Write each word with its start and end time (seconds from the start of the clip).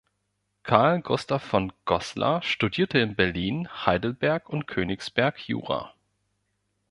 Karl 0.63 1.01
Gustav 1.03 1.43
von 1.43 1.71
Goßler 1.85 2.41
studierte 2.41 2.97
in 2.97 3.15
Berlin, 3.15 3.69
Heidelberg 3.85 4.49
und 4.49 4.65
Königsberg 4.65 5.37
Jura. 5.47 5.93